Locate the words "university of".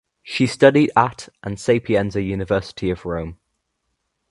2.23-3.05